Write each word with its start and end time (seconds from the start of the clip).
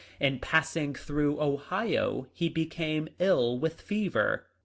In 0.19 0.39
passing 0.39 0.95
through 0.95 1.39
Ohio 1.39 2.25
he 2.33 2.49
became 2.49 3.07
ill 3.19 3.59
with 3.59 3.81
a 3.81 3.83
fever. 3.83 4.47